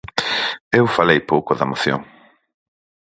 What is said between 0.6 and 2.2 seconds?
Eu falei pouco da moción.